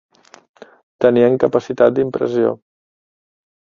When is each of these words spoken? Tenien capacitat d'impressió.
Tenien 1.05 1.39
capacitat 1.45 1.97
d'impressió. 2.01 2.59